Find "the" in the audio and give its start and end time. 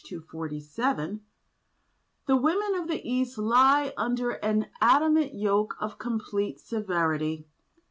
2.25-2.35, 2.87-3.07